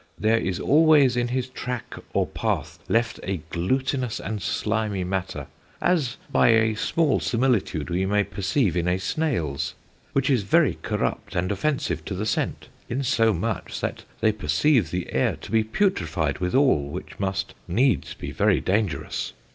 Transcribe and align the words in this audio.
There 0.17 0.39
is 0.39 0.59
always 0.59 1.15
in 1.15 1.27
his 1.27 1.47
tracke 1.47 2.01
or 2.11 2.25
path 2.25 2.79
left 2.89 3.19
a 3.21 3.43
glutinous 3.51 4.19
and 4.19 4.39
slimie 4.41 5.03
matter 5.03 5.45
(as 5.79 6.17
by 6.31 6.47
a 6.47 6.73
small 6.73 7.19
similitude 7.19 7.91
we 7.91 8.07
may 8.07 8.23
perceive 8.23 8.75
in 8.75 8.87
a 8.87 8.97
snaile's) 8.97 9.75
which 10.13 10.27
is 10.31 10.41
very 10.41 10.79
corrupt 10.81 11.35
and 11.35 11.51
offensive 11.51 12.03
to 12.05 12.15
the 12.15 12.25
scent; 12.25 12.67
insomuch 12.89 13.79
that 13.81 14.03
they 14.21 14.31
perceive 14.31 14.89
the 14.89 15.13
air 15.13 15.35
to 15.39 15.51
be 15.51 15.63
putrified 15.63 16.39
withall, 16.39 16.89
which 16.89 17.19
must 17.19 17.53
needes 17.67 18.15
be 18.15 18.31
very 18.31 18.59
dangerous. 18.59 19.33